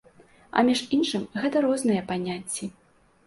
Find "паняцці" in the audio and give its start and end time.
2.09-2.71